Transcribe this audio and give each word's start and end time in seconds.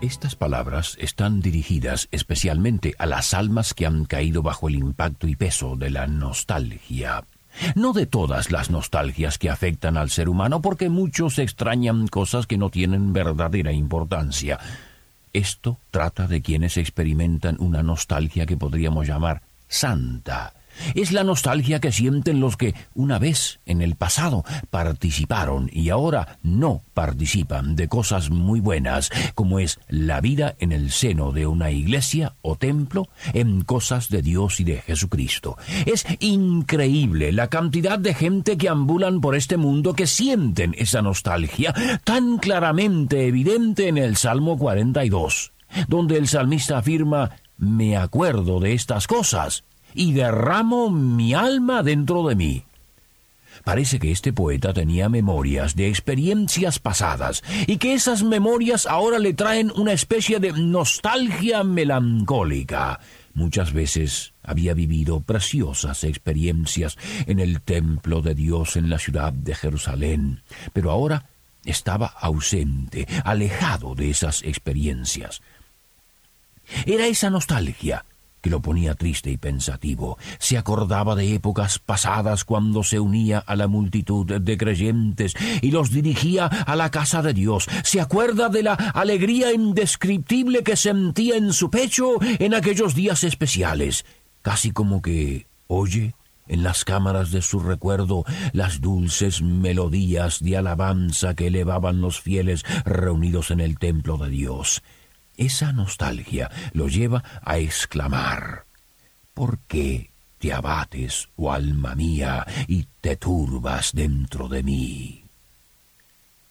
Estas 0.00 0.34
palabras 0.34 0.96
están 0.98 1.40
dirigidas 1.40 2.08
especialmente 2.10 2.94
a 2.98 3.04
las 3.04 3.34
almas 3.34 3.74
que 3.74 3.84
han 3.84 4.06
caído 4.06 4.40
bajo 4.40 4.68
el 4.68 4.76
impacto 4.76 5.28
y 5.28 5.36
peso 5.36 5.76
de 5.76 5.90
la 5.90 6.06
nostalgia. 6.06 7.24
No 7.74 7.92
de 7.92 8.06
todas 8.06 8.50
las 8.50 8.70
nostalgias 8.70 9.36
que 9.36 9.50
afectan 9.50 9.98
al 9.98 10.08
ser 10.08 10.30
humano, 10.30 10.62
porque 10.62 10.88
muchos 10.88 11.38
extrañan 11.38 12.08
cosas 12.08 12.46
que 12.46 12.56
no 12.56 12.70
tienen 12.70 13.12
verdadera 13.12 13.72
importancia. 13.72 14.58
Esto 15.34 15.76
trata 15.90 16.26
de 16.26 16.40
quienes 16.40 16.78
experimentan 16.78 17.56
una 17.58 17.82
nostalgia 17.82 18.46
que 18.46 18.56
podríamos 18.56 19.06
llamar 19.06 19.42
santa, 19.68 20.54
es 20.94 21.12
la 21.12 21.24
nostalgia 21.24 21.80
que 21.80 21.92
sienten 21.92 22.40
los 22.40 22.56
que 22.56 22.74
una 22.94 23.18
vez 23.18 23.60
en 23.66 23.82
el 23.82 23.96
pasado 23.96 24.44
participaron 24.70 25.70
y 25.72 25.90
ahora 25.90 26.38
no 26.42 26.82
participan 26.94 27.76
de 27.76 27.88
cosas 27.88 28.30
muy 28.30 28.60
buenas, 28.60 29.10
como 29.34 29.58
es 29.58 29.78
la 29.88 30.20
vida 30.20 30.56
en 30.58 30.72
el 30.72 30.90
seno 30.90 31.32
de 31.32 31.46
una 31.46 31.70
iglesia 31.70 32.34
o 32.42 32.56
templo 32.56 33.08
en 33.32 33.62
cosas 33.62 34.08
de 34.08 34.22
Dios 34.22 34.60
y 34.60 34.64
de 34.64 34.78
Jesucristo. 34.78 35.56
Es 35.86 36.06
increíble 36.20 37.32
la 37.32 37.48
cantidad 37.48 37.98
de 37.98 38.14
gente 38.14 38.56
que 38.56 38.68
ambulan 38.68 39.20
por 39.20 39.36
este 39.36 39.56
mundo 39.56 39.94
que 39.94 40.06
sienten 40.06 40.74
esa 40.78 41.02
nostalgia 41.02 41.74
tan 42.04 42.38
claramente 42.38 43.26
evidente 43.26 43.88
en 43.88 43.98
el 43.98 44.16
Salmo 44.16 44.58
42, 44.58 45.52
donde 45.88 46.16
el 46.16 46.28
salmista 46.28 46.78
afirma 46.78 47.30
me 47.56 47.96
acuerdo 47.96 48.58
de 48.58 48.72
estas 48.72 49.06
cosas 49.06 49.64
y 49.94 50.12
derramo 50.12 50.90
mi 50.90 51.34
alma 51.34 51.82
dentro 51.82 52.26
de 52.28 52.34
mí. 52.34 52.64
Parece 53.64 53.98
que 53.98 54.10
este 54.10 54.32
poeta 54.32 54.72
tenía 54.72 55.08
memorias 55.08 55.76
de 55.76 55.88
experiencias 55.88 56.78
pasadas 56.78 57.42
y 57.66 57.76
que 57.76 57.94
esas 57.94 58.22
memorias 58.22 58.86
ahora 58.86 59.18
le 59.18 59.34
traen 59.34 59.70
una 59.74 59.92
especie 59.92 60.40
de 60.40 60.52
nostalgia 60.52 61.62
melancólica. 61.62 63.00
Muchas 63.34 63.72
veces 63.72 64.32
había 64.42 64.74
vivido 64.74 65.20
preciosas 65.20 66.04
experiencias 66.04 66.96
en 67.26 67.38
el 67.38 67.60
templo 67.60 68.22
de 68.22 68.34
Dios 68.34 68.76
en 68.76 68.90
la 68.90 68.98
ciudad 68.98 69.32
de 69.32 69.54
Jerusalén, 69.54 70.42
pero 70.72 70.90
ahora 70.90 71.26
estaba 71.64 72.06
ausente, 72.06 73.06
alejado 73.24 73.94
de 73.94 74.10
esas 74.10 74.42
experiencias. 74.42 75.42
Era 76.86 77.06
esa 77.06 77.30
nostalgia 77.30 78.04
que 78.40 78.50
lo 78.50 78.60
ponía 78.60 78.94
triste 78.94 79.30
y 79.30 79.36
pensativo. 79.36 80.18
Se 80.38 80.58
acordaba 80.58 81.14
de 81.14 81.34
épocas 81.34 81.78
pasadas 81.78 82.44
cuando 82.44 82.82
se 82.82 83.00
unía 83.00 83.38
a 83.38 83.56
la 83.56 83.66
multitud 83.66 84.26
de 84.40 84.56
creyentes 84.56 85.34
y 85.62 85.70
los 85.70 85.90
dirigía 85.90 86.46
a 86.46 86.76
la 86.76 86.90
casa 86.90 87.22
de 87.22 87.34
Dios. 87.34 87.68
Se 87.84 88.00
acuerda 88.00 88.48
de 88.48 88.62
la 88.62 88.74
alegría 88.74 89.52
indescriptible 89.52 90.62
que 90.62 90.76
sentía 90.76 91.36
en 91.36 91.52
su 91.52 91.70
pecho 91.70 92.18
en 92.20 92.54
aquellos 92.54 92.94
días 92.94 93.24
especiales, 93.24 94.04
casi 94.42 94.70
como 94.70 95.02
que 95.02 95.46
oye 95.66 96.14
en 96.50 96.64
las 96.64 96.84
cámaras 96.84 97.30
de 97.30 97.42
su 97.42 97.60
recuerdo 97.60 98.24
las 98.52 98.80
dulces 98.80 99.40
melodías 99.40 100.42
de 100.42 100.56
alabanza 100.56 101.34
que 101.34 101.46
elevaban 101.46 102.00
los 102.00 102.20
fieles 102.20 102.64
reunidos 102.84 103.52
en 103.52 103.60
el 103.60 103.78
templo 103.78 104.16
de 104.16 104.30
Dios. 104.30 104.82
Esa 105.40 105.72
nostalgia 105.72 106.50
lo 106.74 106.86
lleva 106.86 107.24
a 107.40 107.56
exclamar, 107.56 108.66
¿por 109.32 109.58
qué 109.60 110.10
te 110.38 110.52
abates, 110.52 111.30
oh 111.36 111.50
alma 111.50 111.94
mía, 111.94 112.46
y 112.68 112.86
te 113.00 113.16
turbas 113.16 113.92
dentro 113.94 114.48
de 114.48 114.62
mí? 114.62 115.24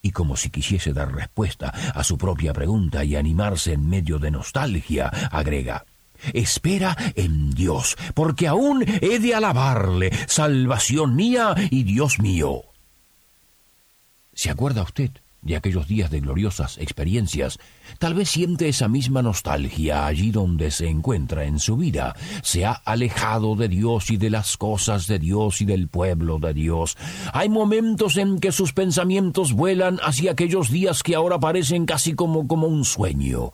Y 0.02 0.10
como 0.10 0.36
si 0.36 0.50
quisiese 0.50 0.92
dar 0.92 1.14
respuesta 1.14 1.70
a 1.70 2.04
su 2.04 2.18
propia 2.18 2.52
pregunta 2.52 3.06
y 3.06 3.16
animarse 3.16 3.74
en 3.74 3.88
medio 3.88 4.18
de 4.18 4.32
nostalgia, 4.32 5.10
agrega, 5.32 5.86
Espera 6.34 6.98
en 7.14 7.52
Dios, 7.52 7.96
porque 8.16 8.48
aún 8.48 8.84
he 9.02 9.20
de 9.20 9.36
alabarle, 9.36 10.10
salvación 10.28 11.16
mía 11.16 11.54
y 11.70 11.84
Dios 11.84 12.18
mío. 12.18 12.64
¿Se 14.34 14.50
acuerda 14.50 14.82
usted 14.82 15.12
de 15.42 15.56
aquellos 15.56 15.88
días 15.88 16.12
de 16.12 16.20
gloriosas 16.20 16.78
experiencias, 16.78 17.60
tal 17.98 18.14
vez 18.14 18.30
siente 18.30 18.68
esa 18.68 18.88
misma 18.88 19.22
nostalgia 19.22 20.06
allí 20.06 20.32
donde 20.32 20.72
se 20.72 20.88
encuentra 20.88 21.46
en 21.46 21.60
su 21.60 21.78
vida. 21.78 22.16
Se 22.44 22.66
ha 22.66 22.74
alejado 22.74 23.56
de 23.56 23.68
Dios 23.68 24.12
y 24.12 24.18
de 24.18 24.30
las 24.30 24.58
cosas 24.58 25.08
de 25.08 25.20
Dios 25.20 25.62
y 25.62 25.66
del 25.66 25.88
pueblo 25.88 26.40
de 26.40 26.54
Dios. 26.54 26.98
Hay 27.34 27.50
momentos 27.50 28.18
en 28.18 28.40
que 28.40 28.52
sus 28.52 28.74
pensamientos 28.74 29.54
vuelan 29.54 30.00
hacia 30.04 30.32
aquellos 30.32 30.70
días 30.70 31.04
que 31.04 31.16
ahora 31.16 31.40
parecen 31.40 31.86
casi 31.86 32.14
como, 32.14 32.48
como 32.48 32.68
un 32.68 32.86
sueño. 32.86 33.52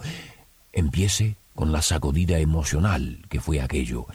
Empiece 0.73 1.37
con 1.53 1.71
la 1.71 1.81
sacudida 1.81 2.39
emocional 2.39 3.19
que 3.29 3.39
fue 3.39 3.61
aquello. 3.61 4.07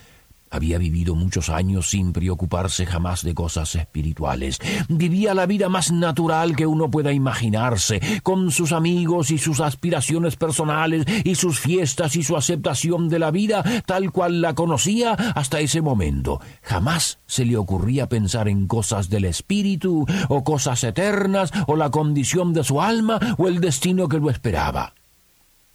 Había 0.53 0.78
vivido 0.78 1.15
muchos 1.15 1.49
años 1.49 1.91
sin 1.91 2.12
preocuparse 2.12 2.84
jamás 2.84 3.22
de 3.22 3.34
cosas 3.34 3.77
espirituales. 3.77 4.59
Vivía 4.88 5.33
la 5.33 5.47
vida 5.47 5.69
más 5.69 5.93
natural 5.93 6.56
que 6.56 6.66
uno 6.66 6.91
pueda 6.91 7.12
imaginarse, 7.12 8.00
con 8.25 8.50
sus 8.50 8.72
amigos 8.72 9.31
y 9.31 9.39
sus 9.39 9.60
aspiraciones 9.60 10.34
personales 10.34 11.06
y 11.25 11.37
sus 11.37 11.60
fiestas 11.60 12.16
y 12.16 12.25
su 12.25 12.37
aceptación 12.37 13.09
de 13.09 13.21
la 13.21 13.31
vida 13.31 13.62
tal 13.87 14.10
cual 14.10 14.41
la 14.41 14.55
conocía 14.55 15.12
hasta 15.12 15.60
ese 15.60 15.83
momento. 15.83 16.41
Jamás 16.62 17.19
se 17.27 17.44
le 17.44 17.56
ocurría 17.56 18.09
pensar 18.09 18.49
en 18.49 18.66
cosas 18.66 19.09
del 19.09 19.27
espíritu 19.27 20.05
o 20.28 20.43
cosas 20.43 20.83
eternas 20.83 21.53
o 21.69 21.77
la 21.77 21.91
condición 21.91 22.53
de 22.53 22.65
su 22.65 22.83
alma 22.83 23.21
o 23.39 23.47
el 23.47 23.60
destino 23.60 24.09
que 24.09 24.19
lo 24.19 24.31
esperaba. 24.31 24.94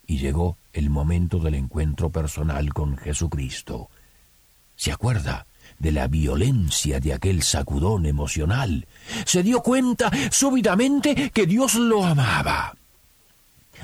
Y 0.05 0.17
llegó 0.17 0.57
el 0.73 0.89
momento 0.89 1.39
del 1.39 1.55
encuentro 1.55 2.09
personal 2.09 2.73
con 2.73 2.97
Jesucristo. 2.97 3.89
¿Se 4.75 4.91
acuerda? 4.91 5.47
de 5.79 5.91
la 5.91 6.07
violencia 6.07 6.99
de 6.99 7.13
aquel 7.13 7.43
sacudón 7.43 8.05
emocional. 8.05 8.87
Se 9.25 9.43
dio 9.43 9.61
cuenta 9.61 10.11
súbitamente 10.31 11.31
que 11.31 11.45
Dios 11.45 11.75
lo 11.75 12.05
amaba. 12.05 12.75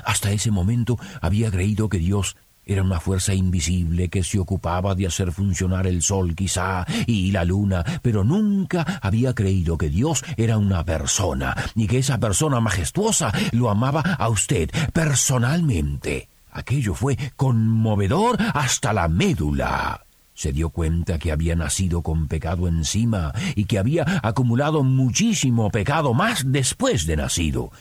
Hasta 0.06 0.32
ese 0.32 0.52
momento 0.52 0.98
había 1.22 1.52
creído 1.52 1.90
que 1.90 1.98
Dios 1.98 2.38
era 2.66 2.84
una 2.84 3.00
fuerza 3.00 3.34
invisible 3.34 4.10
que 4.10 4.24
se 4.24 4.40
ocupaba 4.40 4.96
de 4.96 5.08
hacer 5.08 5.32
funcionar 5.32 5.88
el 5.88 6.02
sol 6.02 6.36
quizá 6.36 6.86
y 7.08 7.32
la 7.32 7.44
luna, 7.44 7.84
pero 8.02 8.24
nunca 8.24 9.00
había 9.02 9.34
creído 9.34 9.78
que 9.78 9.90
Dios 9.90 10.24
era 10.38 10.58
una 10.58 10.86
persona 10.86 11.56
y 11.76 11.88
que 11.88 11.98
esa 11.98 12.20
persona 12.20 12.60
majestuosa 12.60 13.32
lo 13.52 13.70
amaba 13.70 14.02
a 14.02 14.30
usted 14.30 14.70
personalmente. 14.94 16.30
Aquello 16.52 16.94
fue 16.94 17.18
conmovedor 17.36 18.38
hasta 18.54 18.94
la 18.94 19.08
médula. 19.08 20.06
Se 20.42 20.52
dio 20.52 20.72
cuenta 20.72 21.20
que 21.20 21.32
había 21.32 21.56
nacido 21.56 22.02
con 22.02 22.28
pecado 22.28 22.68
encima 22.68 23.32
y 23.54 23.66
que 23.66 23.78
había 23.78 24.22
acumulado 24.24 24.84
muchísimo 24.84 25.70
pecado 25.70 26.16
más 26.16 26.52
después 26.52 27.06
de 27.06 27.16
nacido. 27.16 27.72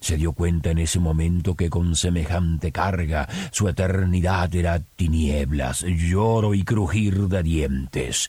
Se 0.00 0.16
dio 0.16 0.32
cuenta 0.32 0.72
en 0.72 0.78
ese 0.78 0.98
momento 0.98 1.54
que 1.54 1.70
con 1.70 1.94
semejante 1.94 2.72
carga 2.72 3.28
su 3.52 3.68
eternidad 3.68 4.52
era 4.52 4.80
tinieblas, 4.80 5.82
lloro 5.82 6.52
y 6.54 6.64
crujir 6.64 7.28
de 7.28 7.44
dientes. 7.44 8.28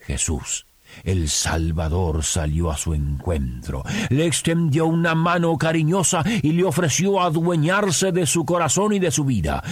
Jesús, 0.00 0.66
el 1.02 1.30
Salvador, 1.30 2.24
salió 2.24 2.70
a 2.70 2.76
su 2.76 2.92
encuentro, 2.92 3.84
le 4.10 4.26
extendió 4.26 4.84
una 4.84 5.14
mano 5.14 5.56
cariñosa 5.56 6.22
y 6.42 6.52
le 6.52 6.64
ofreció 6.64 7.22
adueñarse 7.22 8.12
de 8.12 8.26
su 8.26 8.44
corazón 8.44 8.92
y 8.92 8.98
de 8.98 9.10
su 9.10 9.24
vida. 9.24 9.64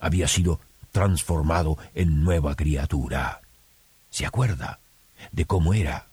Había 0.00 0.28
sido 0.28 0.60
transformado 0.90 1.78
en 1.94 2.22
nueva 2.24 2.54
criatura. 2.56 3.40
¿Se 4.10 4.26
acuerda 4.26 4.80
de 5.32 5.44
cómo 5.44 5.74
era? 5.74 6.06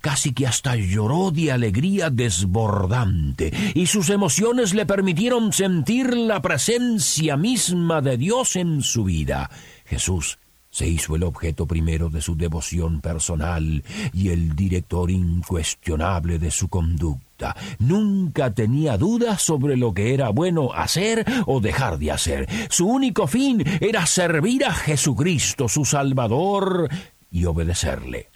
Casi 0.00 0.32
que 0.32 0.46
hasta 0.46 0.76
lloró 0.76 1.30
de 1.32 1.50
alegría 1.50 2.08
desbordante, 2.10 3.52
y 3.74 3.86
sus 3.86 4.10
emociones 4.10 4.74
le 4.74 4.86
permitieron 4.86 5.52
sentir 5.52 6.16
la 6.16 6.40
presencia 6.40 7.36
misma 7.36 8.00
de 8.00 8.16
Dios 8.16 8.54
en 8.56 8.82
su 8.82 9.04
vida. 9.04 9.50
Jesús 9.84 10.38
se 10.72 10.88
hizo 10.88 11.14
el 11.14 11.22
objeto 11.22 11.66
primero 11.66 12.08
de 12.08 12.22
su 12.22 12.34
devoción 12.34 13.02
personal 13.02 13.84
y 14.14 14.30
el 14.30 14.56
director 14.56 15.10
incuestionable 15.10 16.38
de 16.38 16.50
su 16.50 16.68
conducta. 16.68 17.54
Nunca 17.78 18.54
tenía 18.54 18.96
dudas 18.96 19.42
sobre 19.42 19.76
lo 19.76 19.92
que 19.92 20.14
era 20.14 20.30
bueno 20.30 20.72
hacer 20.72 21.26
o 21.46 21.60
dejar 21.60 21.98
de 21.98 22.10
hacer. 22.10 22.48
Su 22.70 22.88
único 22.88 23.26
fin 23.26 23.62
era 23.80 24.06
servir 24.06 24.64
a 24.64 24.72
Jesucristo, 24.72 25.68
su 25.68 25.84
Salvador, 25.84 26.88
y 27.30 27.44
obedecerle. 27.44 28.30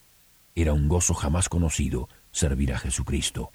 Era 0.54 0.74
un 0.74 0.88
gozo 0.88 1.14
jamás 1.14 1.48
conocido 1.48 2.10
servir 2.32 2.74
a 2.74 2.78
Jesucristo. 2.78 3.50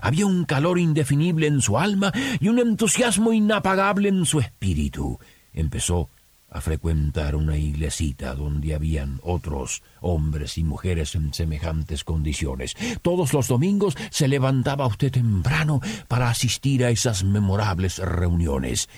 Había 0.00 0.24
un 0.24 0.46
calor 0.46 0.78
indefinible 0.78 1.48
en 1.48 1.60
su 1.60 1.78
alma 1.78 2.12
y 2.40 2.48
un 2.48 2.60
entusiasmo 2.60 3.34
inapagable 3.34 4.08
en 4.08 4.24
su 4.24 4.40
espíritu. 4.40 5.18
Empezó 5.52 6.08
a 6.50 6.60
frecuentar 6.60 7.36
una 7.36 7.56
iglesita 7.56 8.34
donde 8.34 8.74
habían 8.74 9.20
otros 9.22 9.82
hombres 10.00 10.58
y 10.58 10.64
mujeres 10.64 11.14
en 11.14 11.32
semejantes 11.32 12.04
condiciones. 12.04 12.76
Todos 13.02 13.32
los 13.32 13.48
domingos 13.48 13.96
se 14.10 14.28
levantaba 14.28 14.86
usted 14.86 15.12
temprano 15.12 15.80
para 16.08 16.28
asistir 16.28 16.84
a 16.84 16.90
esas 16.90 17.24
memorables 17.24 17.98
reuniones. 17.98 18.88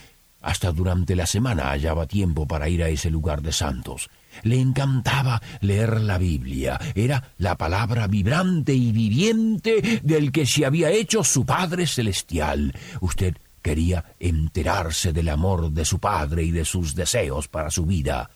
Hasta 0.40 0.72
durante 0.72 1.14
la 1.14 1.26
semana 1.26 1.70
hallaba 1.70 2.06
tiempo 2.06 2.46
para 2.46 2.68
ir 2.68 2.82
a 2.82 2.88
ese 2.88 3.10
lugar 3.10 3.42
de 3.42 3.52
santos. 3.52 4.10
Le 4.42 4.60
encantaba 4.60 5.40
leer 5.60 6.00
la 6.00 6.18
Biblia. 6.18 6.80
Era 6.96 7.32
la 7.38 7.56
palabra 7.56 8.08
vibrante 8.08 8.74
y 8.74 8.90
viviente 8.90 10.00
del 10.02 10.32
que 10.32 10.44
se 10.46 10.66
había 10.66 10.90
hecho 10.90 11.22
su 11.22 11.46
Padre 11.46 11.86
Celestial. 11.86 12.74
Usted 13.00 13.36
Quería 13.62 14.16
enterarse 14.18 15.12
del 15.12 15.28
amor 15.28 15.70
de 15.70 15.84
su 15.84 15.98
padre 15.98 16.42
y 16.42 16.50
de 16.50 16.64
sus 16.64 16.94
deseos 16.94 17.48
para 17.48 17.70
su 17.70 17.86
vida. 17.86 18.30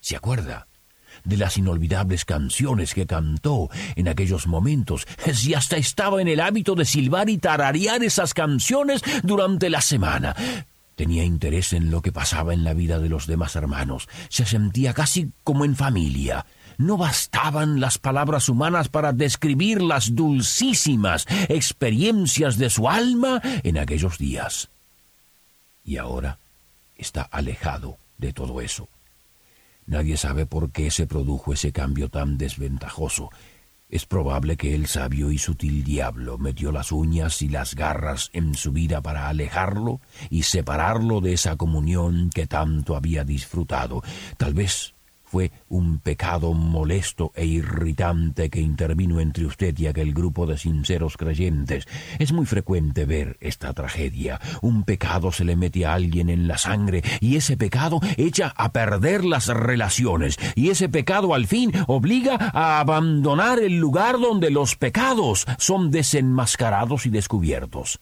¿Se 0.00 0.16
acuerda? 0.16 0.66
de 1.22 1.36
las 1.36 1.56
inolvidables 1.56 2.24
canciones 2.24 2.92
que 2.92 3.06
cantó 3.06 3.70
en 3.96 4.08
aquellos 4.08 4.46
momentos, 4.46 5.06
si 5.32 5.54
hasta 5.54 5.76
estaba 5.76 6.20
en 6.20 6.28
el 6.28 6.40
hábito 6.40 6.74
de 6.74 6.84
silbar 6.84 7.30
y 7.30 7.38
tararear 7.38 8.02
esas 8.02 8.34
canciones 8.34 9.02
durante 9.22 9.70
la 9.70 9.80
semana. 9.80 10.34
Tenía 10.96 11.24
interés 11.24 11.72
en 11.72 11.90
lo 11.90 12.02
que 12.02 12.12
pasaba 12.12 12.54
en 12.54 12.62
la 12.62 12.72
vida 12.72 12.98
de 12.98 13.08
los 13.08 13.26
demás 13.26 13.56
hermanos, 13.56 14.08
se 14.28 14.44
sentía 14.44 14.92
casi 14.92 15.30
como 15.42 15.64
en 15.64 15.76
familia. 15.76 16.46
No 16.78 16.96
bastaban 16.96 17.80
las 17.80 17.98
palabras 17.98 18.48
humanas 18.48 18.88
para 18.88 19.12
describir 19.12 19.82
las 19.82 20.14
dulcísimas 20.14 21.26
experiencias 21.48 22.58
de 22.58 22.70
su 22.70 22.88
alma 22.88 23.40
en 23.62 23.78
aquellos 23.78 24.18
días. 24.18 24.68
Y 25.84 25.98
ahora 25.98 26.38
está 26.96 27.22
alejado 27.22 27.98
de 28.18 28.32
todo 28.32 28.60
eso. 28.60 28.88
Nadie 29.86 30.16
sabe 30.16 30.46
por 30.46 30.70
qué 30.70 30.90
se 30.90 31.06
produjo 31.06 31.52
ese 31.52 31.72
cambio 31.72 32.08
tan 32.08 32.38
desventajoso. 32.38 33.30
Es 33.90 34.06
probable 34.06 34.56
que 34.56 34.74
el 34.74 34.86
sabio 34.86 35.30
y 35.30 35.38
sutil 35.38 35.84
diablo 35.84 36.38
metió 36.38 36.72
las 36.72 36.90
uñas 36.90 37.42
y 37.42 37.48
las 37.48 37.74
garras 37.74 38.30
en 38.32 38.54
su 38.54 38.72
vida 38.72 39.02
para 39.02 39.28
alejarlo 39.28 40.00
y 40.30 40.44
separarlo 40.44 41.20
de 41.20 41.34
esa 41.34 41.56
comunión 41.56 42.30
que 42.34 42.46
tanto 42.46 42.96
había 42.96 43.24
disfrutado. 43.24 44.02
Tal 44.38 44.54
vez 44.54 44.94
fue 45.34 45.50
un 45.68 45.98
pecado 45.98 46.52
molesto 46.52 47.32
e 47.34 47.44
irritante 47.44 48.50
que 48.50 48.60
intervino 48.60 49.18
entre 49.18 49.46
usted 49.46 49.76
y 49.76 49.88
aquel 49.88 50.14
grupo 50.14 50.46
de 50.46 50.56
sinceros 50.56 51.16
creyentes. 51.16 51.88
Es 52.20 52.32
muy 52.32 52.46
frecuente 52.46 53.04
ver 53.04 53.36
esta 53.40 53.72
tragedia. 53.72 54.40
Un 54.62 54.84
pecado 54.84 55.32
se 55.32 55.44
le 55.44 55.56
mete 55.56 55.86
a 55.86 55.94
alguien 55.94 56.28
en 56.28 56.46
la 56.46 56.56
sangre 56.56 57.02
y 57.18 57.34
ese 57.34 57.56
pecado 57.56 57.98
echa 58.16 58.54
a 58.56 58.70
perder 58.70 59.24
las 59.24 59.48
relaciones 59.48 60.38
y 60.54 60.70
ese 60.70 60.88
pecado 60.88 61.34
al 61.34 61.48
fin 61.48 61.72
obliga 61.88 62.38
a 62.52 62.78
abandonar 62.78 63.58
el 63.58 63.80
lugar 63.80 64.20
donde 64.20 64.52
los 64.52 64.76
pecados 64.76 65.46
son 65.58 65.90
desenmascarados 65.90 67.06
y 67.06 67.10
descubiertos. 67.10 67.98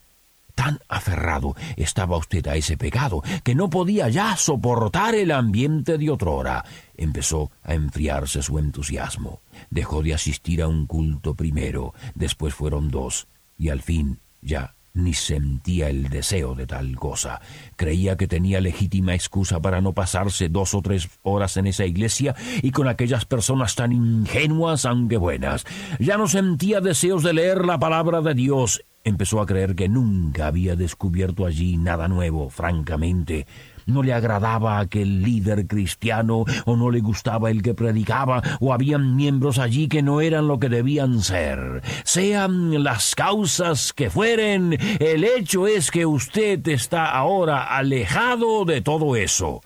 Tan 0.55 0.81
aferrado 0.89 1.57
estaba 1.77 2.17
usted 2.17 2.47
a 2.47 2.57
ese 2.57 2.77
pecado 2.77 3.23
que 3.43 3.55
no 3.55 3.71
podía 3.71 4.09
ya 4.09 4.37
soportar 4.37 5.15
el 5.15 5.31
ambiente 5.31 5.99
de 5.99 6.11
otrora. 6.11 6.65
Empezó 6.97 7.51
a 7.63 7.75
enfriarse 7.75 8.43
su 8.43 8.59
entusiasmo. 8.59 9.41
Dejó 9.71 10.03
de 10.03 10.15
asistir 10.15 10.63
a 10.63 10.69
un 10.69 10.87
culto 10.87 11.35
primero, 11.35 11.95
después 12.15 12.55
fueron 12.55 12.91
dos, 12.91 13.29
y 13.57 13.71
al 13.71 13.83
fin 13.83 14.21
ya 14.41 14.75
ni 14.95 15.15
sentía 15.15 15.89
el 15.89 16.09
deseo 16.09 16.55
de 16.55 16.67
tal 16.67 16.97
cosa. 16.97 17.41
Creía 17.77 18.17
que 18.17 18.27
tenía 18.27 18.61
legítima 18.61 19.15
excusa 19.15 19.61
para 19.61 19.81
no 19.81 19.95
pasarse 19.95 20.49
dos 20.49 20.75
o 20.75 20.83
tres 20.83 21.09
horas 21.23 21.57
en 21.57 21.67
esa 21.67 21.87
iglesia 21.87 22.35
y 22.63 22.71
con 22.73 22.89
aquellas 22.89 23.25
personas 23.25 23.75
tan 23.75 23.93
ingenuas 23.93 24.85
aunque 24.85 25.17
buenas. 25.17 25.65
Ya 25.99 26.19
no 26.19 26.29
sentía 26.29 26.81
deseos 26.81 27.23
de 27.23 27.33
leer 27.33 27.65
la 27.65 27.79
palabra 27.79 28.21
de 28.21 28.35
Dios 28.35 28.85
Empezó 29.05 29.41
a 29.41 29.47
creer 29.47 29.75
que 29.75 29.89
nunca 29.89 30.47
había 30.47 30.77
descubierto 30.77 31.45
allí 31.45 31.77
nada 31.77 32.07
nuevo, 32.07 32.51
francamente. 32.51 33.49
No 33.85 34.05
le 34.05 34.13
agradaba 34.13 34.79
aquel 34.79 35.23
líder 35.23 35.67
cristiano, 35.67 36.45
o 36.67 36.77
no 36.77 36.89
le 36.89 37.01
gustaba 37.01 37.51
el 37.51 37.63
que 37.63 37.75
predicaba, 37.75 38.41
o 38.61 38.73
habían 38.73 39.17
miembros 39.17 39.59
allí 39.59 39.89
que 39.89 40.03
no 40.03 40.21
eran 40.21 40.47
lo 40.47 40.61
que 40.61 40.69
debían 40.69 41.21
ser. 41.21 41.83
Sean 42.05 42.85
las 42.85 43.17
causas 43.17 43.93
que 43.93 44.09
fueren, 44.09 44.79
el 45.01 45.25
hecho 45.25 45.67
es 45.67 45.91
que 45.91 46.07
usted 46.07 46.67
está 46.69 47.11
ahora 47.11 47.77
alejado 47.77 48.65
de 48.65 48.83
todo 48.83 49.17
eso. 49.17 49.63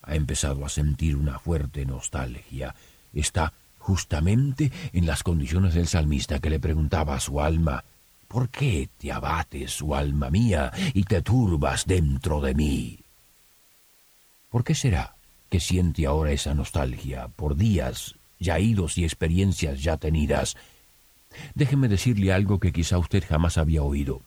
Ha 0.00 0.14
empezado 0.14 0.64
a 0.64 0.70
sentir 0.70 1.14
una 1.14 1.38
fuerte 1.38 1.84
nostalgia. 1.84 2.74
Está 3.12 3.52
justamente 3.78 4.72
en 4.94 5.04
las 5.04 5.22
condiciones 5.22 5.74
del 5.74 5.88
salmista 5.88 6.38
que 6.38 6.48
le 6.48 6.58
preguntaba 6.58 7.14
a 7.14 7.20
su 7.20 7.42
alma 7.42 7.84
¿Por 8.28 8.50
qué 8.50 8.90
te 8.98 9.10
abates, 9.10 9.72
su 9.72 9.94
alma 9.94 10.28
mía, 10.28 10.70
y 10.92 11.04
te 11.04 11.22
turbas 11.22 11.86
dentro 11.86 12.42
de 12.42 12.54
mí? 12.54 12.98
¿Por 14.50 14.64
qué 14.64 14.74
será 14.74 15.16
que 15.48 15.60
siente 15.60 16.06
ahora 16.06 16.32
esa 16.32 16.52
nostalgia 16.52 17.28
por 17.28 17.56
días 17.56 18.14
ya 18.38 18.60
idos 18.60 18.98
y 18.98 19.04
experiencias 19.04 19.82
ya 19.82 19.96
tenidas? 19.96 20.56
Déjeme 21.54 21.88
decirle 21.88 22.32
algo 22.32 22.60
que 22.60 22.72
quizá 22.72 22.98
usted 22.98 23.24
jamás 23.26 23.56
había 23.56 23.82
oído. 23.82 24.20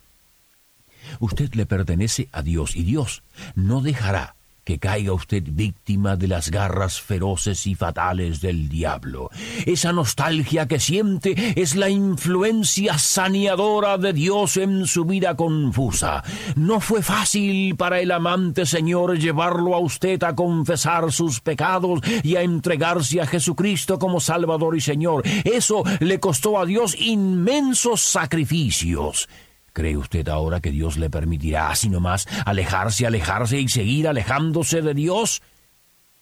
Usted 1.19 1.53
le 1.53 1.65
pertenece 1.65 2.27
a 2.31 2.41
Dios 2.41 2.75
y 2.75 2.83
Dios 2.83 3.23
no 3.55 3.81
dejará 3.81 4.35
que 4.63 4.79
caiga 4.79 5.13
usted 5.13 5.43
víctima 5.45 6.15
de 6.15 6.27
las 6.27 6.51
garras 6.51 7.01
feroces 7.01 7.65
y 7.67 7.75
fatales 7.75 8.41
del 8.41 8.69
diablo. 8.69 9.29
Esa 9.65 9.91
nostalgia 9.91 10.67
que 10.67 10.79
siente 10.79 11.53
es 11.59 11.75
la 11.75 11.89
influencia 11.89 12.97
saneadora 12.97 13.97
de 13.97 14.13
Dios 14.13 14.57
en 14.57 14.85
su 14.87 15.05
vida 15.05 15.35
confusa. 15.35 16.23
No 16.55 16.79
fue 16.79 17.01
fácil 17.01 17.75
para 17.75 17.99
el 17.99 18.11
amante 18.11 18.65
Señor 18.65 19.17
llevarlo 19.17 19.75
a 19.75 19.79
usted 19.79 20.21
a 20.23 20.35
confesar 20.35 21.11
sus 21.11 21.39
pecados 21.39 22.01
y 22.23 22.35
a 22.35 22.41
entregarse 22.41 23.21
a 23.21 23.27
Jesucristo 23.27 23.97
como 23.99 24.19
Salvador 24.19 24.75
y 24.75 24.81
Señor. 24.81 25.23
Eso 25.43 25.83
le 25.99 26.19
costó 26.19 26.59
a 26.59 26.65
Dios 26.65 26.95
inmensos 26.99 28.01
sacrificios. 28.01 29.27
¿Cree 29.73 29.95
usted 29.95 30.27
ahora 30.27 30.59
que 30.59 30.71
Dios 30.71 30.97
le 30.97 31.09
permitirá 31.09 31.69
así 31.69 31.89
nomás 31.89 32.27
alejarse, 32.45 33.07
alejarse 33.07 33.59
y 33.59 33.69
seguir 33.69 34.07
alejándose 34.07 34.81
de 34.81 34.93
Dios? 34.93 35.41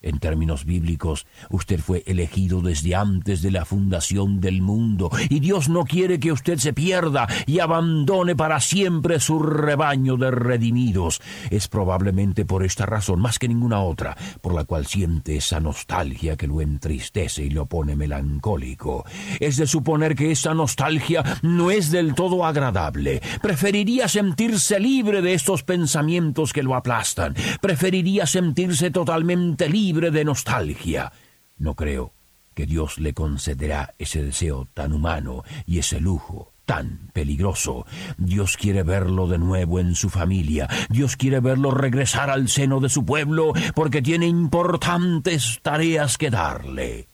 En 0.02 0.20
términos 0.20 0.64
bíblicos, 0.64 1.28
usted 1.50 1.82
fue 1.82 2.04
elegido 2.08 2.62
desde 2.62 2.96
antes 2.96 3.42
de 3.42 3.52
la 3.52 3.66
fundación 3.66 4.40
del 4.40 4.62
mundo, 4.62 5.12
y 5.30 5.42
Dios 5.42 5.68
no 5.68 5.84
quiere 5.84 6.22
que 6.22 6.32
usted 6.32 6.58
se 6.58 6.72
pierda 6.72 7.28
y 7.46 7.60
abandone 7.60 8.34
para 8.34 8.62
siempre 8.62 9.20
su 9.20 9.40
rebaño 9.40 10.16
de 10.16 10.32
redimidos. 10.32 11.22
Es 11.50 11.68
probablemente 11.68 12.46
por 12.46 12.64
esta 12.64 12.86
razón, 12.86 13.20
más 13.20 13.40
que 13.40 13.50
ninguna 13.50 13.82
otra, 13.82 14.16
por 14.40 14.54
la 14.54 14.64
cual 14.64 14.86
siente 14.86 15.36
esa 15.36 15.60
nostalgia 15.60 16.38
que 16.38 16.48
lo 16.48 16.62
entristece 16.62 17.44
y 17.44 17.50
lo 17.50 17.66
pone 17.66 17.98
melancólico. 17.98 19.04
Es 19.42 19.58
de 19.58 19.68
suponer 19.68 20.16
que 20.16 20.32
esa 20.32 20.54
nostalgia 20.54 21.26
no 21.42 21.72
es 21.72 21.92
del 21.92 22.16
todo 22.16 22.46
agradable. 22.46 23.22
Preferiría 23.42 24.08
sentirse 24.08 24.80
libre 24.80 25.22
de 25.22 25.34
estos 25.34 25.64
pensamientos 25.64 26.54
que 26.54 26.64
lo 26.64 26.76
aplastan. 26.76 27.36
Preferiría 27.60 28.26
sentirse 28.26 28.92
totalmente 28.92 29.68
libre 29.68 29.89
libre 29.90 30.12
de 30.12 30.24
nostalgia. 30.24 31.12
No 31.58 31.74
creo 31.74 32.14
que 32.54 32.68
Dios 32.68 33.00
le 33.00 33.16
concederá 33.16 33.96
ese 33.98 34.22
deseo 34.22 34.68
tan 34.76 34.94
humano 34.94 35.44
y 35.66 35.80
ese 35.80 36.00
lujo 36.00 36.52
tan 36.66 37.10
peligroso. 37.12 37.88
Dios 38.20 38.56
quiere 38.56 38.84
verlo 38.84 39.26
de 39.28 39.40
nuevo 39.40 39.80
en 39.80 39.96
su 39.96 40.12
familia. 40.12 40.70
Dios 40.90 41.16
quiere 41.16 41.40
verlo 41.40 41.72
regresar 41.72 42.30
al 42.30 42.50
seno 42.50 42.80
de 42.80 42.90
su 42.90 43.04
pueblo 43.04 43.54
porque 43.74 44.04
tiene 44.04 44.28
importantes 44.28 45.60
tareas 45.64 46.20
que 46.20 46.30
darle. 46.30 47.08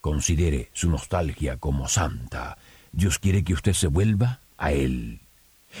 Considere 0.00 0.70
su 0.72 0.88
nostalgia 0.88 1.58
como 1.58 1.88
santa. 1.88 2.56
Dios 2.90 3.18
quiere 3.18 3.44
que 3.44 3.52
usted 3.52 3.74
se 3.74 3.88
vuelva 3.88 4.40
a 4.56 4.72
Él. 4.72 5.20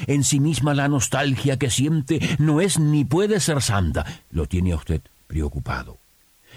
En 0.06 0.24
sí 0.24 0.40
misma 0.40 0.74
la 0.74 0.88
nostalgia 0.88 1.58
que 1.58 1.70
siente 1.70 2.20
no 2.38 2.60
es 2.60 2.78
ni 2.78 3.06
puede 3.06 3.40
ser 3.40 3.62
santa. 3.62 4.04
Lo 4.30 4.44
tiene 4.44 4.72
a 4.72 4.76
usted 4.76 5.00
preocupado. 5.26 6.01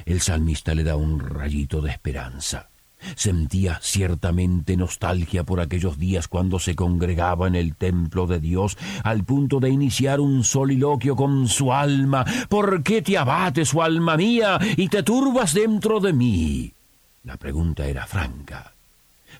El 0.05 0.21
salmista 0.21 0.75
le 0.75 0.83
da 0.83 0.95
un 0.95 1.19
rayito 1.19 1.81
de 1.81 1.91
esperanza. 1.91 2.69
Sentía 3.15 3.79
ciertamente 3.81 4.75
nostalgia 4.77 5.43
por 5.43 5.59
aquellos 5.59 5.99
días 5.99 6.27
cuando 6.27 6.59
se 6.59 6.75
congregaba 6.75 7.47
en 7.47 7.55
el 7.55 7.75
templo 7.75 8.25
de 8.25 8.39
Dios 8.39 8.77
al 9.03 9.23
punto 9.23 9.59
de 9.59 9.69
iniciar 9.69 10.19
un 10.19 10.43
soliloquio 10.43 11.15
con 11.15 11.47
su 11.47 11.71
alma. 11.71 12.25
¿Por 12.49 12.81
qué 12.83 13.01
te 13.01 13.17
abates, 13.17 13.69
su 13.69 13.81
alma 13.81 14.17
mía, 14.17 14.59
y 14.75 14.87
te 14.87 15.03
turbas 15.03 15.53
dentro 15.53 15.99
de 15.99 16.13
mí? 16.13 16.73
La 17.23 17.37
pregunta 17.37 17.85
era 17.85 18.07
franca, 18.07 18.73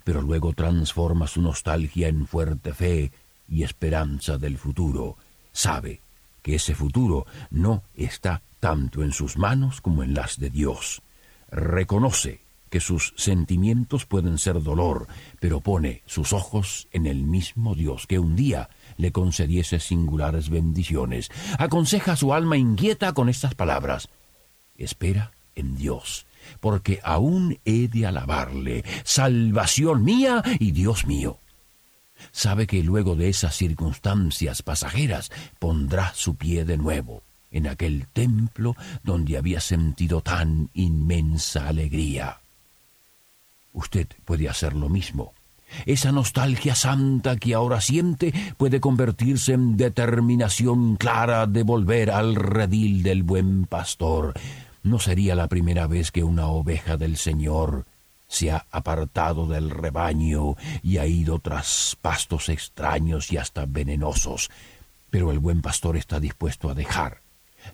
pero 0.04 0.22
luego 0.22 0.54
transforma 0.54 1.28
su 1.28 1.42
nostalgia 1.42 2.08
en 2.08 2.28
fuerte 2.28 2.74
fe 2.74 3.12
y 3.48 3.64
esperanza 3.64 4.38
del 4.38 4.58
futuro. 4.58 5.18
Sabe 5.52 6.02
que 6.42 6.56
ese 6.56 6.76
futuro 6.76 7.26
no 7.50 7.84
está 7.96 8.42
tanto 8.66 9.04
en 9.04 9.12
sus 9.12 9.38
manos 9.38 9.80
como 9.80 10.02
en 10.02 10.16
las 10.16 10.40
de 10.40 10.50
Dios. 10.50 11.04
Reconoce 11.52 12.42
que 12.72 12.80
sus 12.80 13.14
sentimientos 13.16 14.08
pueden 14.08 14.40
ser 14.40 14.64
dolor, 14.64 15.06
pero 15.40 15.62
pone 15.62 16.02
sus 16.08 16.34
ojos 16.34 16.88
en 16.92 17.06
el 17.06 17.26
mismo 17.26 17.76
Dios 17.76 18.08
que 18.08 18.18
un 18.18 18.36
día 18.36 18.72
le 18.98 19.12
concediese 19.12 19.80
singulares 19.80 20.50
bendiciones. 20.50 21.30
Aconseja 21.60 22.14
a 22.14 22.16
su 22.16 22.34
alma 22.34 22.58
inquieta 22.58 23.14
con 23.14 23.30
estas 23.30 23.54
palabras. 23.54 24.10
Espera 24.80 25.32
en 25.54 25.78
Dios, 25.78 26.26
porque 26.60 27.00
aún 27.04 27.60
he 27.66 27.88
de 27.88 28.08
alabarle, 28.08 28.84
salvación 29.04 30.04
mía 30.04 30.42
y 30.60 30.72
Dios 30.72 31.06
mío. 31.06 31.38
Sabe 32.32 32.66
que 32.66 32.82
luego 32.82 33.16
de 33.16 33.30
esas 33.30 33.56
circunstancias 33.56 34.64
pasajeras 34.64 35.32
pondrá 35.60 36.16
su 36.16 36.36
pie 36.36 36.66
de 36.66 36.78
nuevo 36.78 37.25
en 37.56 37.68
aquel 37.68 38.08
templo 38.12 38.76
donde 39.02 39.38
había 39.38 39.62
sentido 39.62 40.20
tan 40.22 40.70
inmensa 40.74 41.70
alegría. 41.70 42.40
Usted 43.74 44.08
puede 44.26 44.50
hacer 44.50 44.74
lo 44.74 44.90
mismo. 44.90 45.34
Esa 45.86 46.12
nostalgia 46.12 46.76
santa 46.76 47.38
que 47.38 47.54
ahora 47.54 47.80
siente 47.80 48.34
puede 48.58 48.82
convertirse 48.82 49.54
en 49.54 49.78
determinación 49.78 50.98
clara 50.98 51.48
de 51.48 51.64
volver 51.64 52.12
al 52.12 52.36
redil 52.36 53.04
del 53.04 53.24
buen 53.24 53.66
pastor. 53.66 54.34
No 54.84 55.00
sería 55.00 55.34
la 55.34 55.48
primera 55.48 55.88
vez 55.88 56.12
que 56.12 56.24
una 56.24 56.48
oveja 56.48 56.98
del 56.98 57.16
Señor 57.16 57.86
se 58.28 58.52
ha 58.52 58.66
apartado 58.70 59.48
del 59.48 59.70
rebaño 59.70 60.56
y 60.84 60.98
ha 60.98 61.06
ido 61.06 61.40
tras 61.40 61.98
pastos 62.02 62.50
extraños 62.50 63.32
y 63.32 63.38
hasta 63.38 63.66
venenosos, 63.66 64.50
pero 65.10 65.32
el 65.32 65.40
buen 65.40 65.62
pastor 65.62 65.96
está 65.96 66.20
dispuesto 66.20 66.70
a 66.70 66.74
dejar 66.74 67.25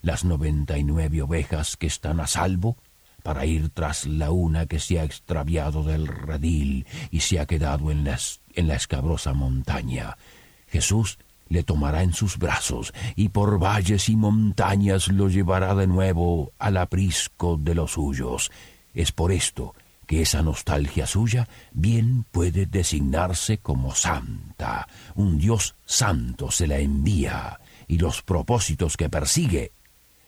las 0.01 0.24
noventa 0.24 0.77
y 0.77 0.83
nueve 0.83 1.21
ovejas 1.21 1.77
que 1.77 1.88
están 1.88 2.19
a 2.19 2.27
salvo 2.27 2.77
para 3.24 3.45
ir 3.45 3.69
tras 3.69 4.07
la 4.07 4.31
una 4.31 4.65
que 4.65 4.79
se 4.79 5.00
ha 5.00 5.03
extraviado 5.03 5.83
del 5.83 6.07
redil 6.07 6.86
y 7.12 7.21
se 7.21 7.39
ha 7.39 7.45
quedado 7.45 7.91
en 7.91 8.03
la, 8.03 8.19
en 8.53 8.67
la 8.67 8.75
escabrosa 8.75 9.33
montaña. 9.33 10.17
Jesús 10.67 11.19
le 11.50 11.63
tomará 11.63 12.01
en 12.01 12.13
sus 12.13 12.38
brazos 12.38 12.93
y 13.15 13.29
por 13.29 13.62
valles 13.62 14.10
y 14.10 14.15
montañas 14.15 15.10
lo 15.10 15.27
llevará 15.27 15.75
de 15.75 15.86
nuevo 15.86 16.53
al 16.57 16.77
aprisco 16.77 17.57
de 17.57 17.75
los 17.75 17.91
suyos. 17.91 18.51
Es 18.93 19.12
por 19.12 19.31
esto 19.31 19.75
que 20.07 20.21
esa 20.21 20.41
nostalgia 20.41 21.05
suya 21.05 21.48
bien 21.71 22.25
puede 22.31 22.65
designarse 22.65 23.60
como 23.60 23.95
santa. 23.95 24.88
Un 25.15 25.38
Dios 25.38 25.75
santo 25.86 26.51
se 26.51 26.67
la 26.67 26.79
envía 26.79 27.60
y 27.88 27.98
los 27.98 28.21
propósitos 28.21 28.95
que 28.95 29.10
persigue 29.10 29.74